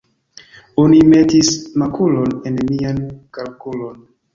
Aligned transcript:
Oni 0.83 1.01
metis 1.11 1.53
makulon 1.85 2.37
en 2.51 2.61
mian 2.67 3.07
kalkulon. 3.39 4.07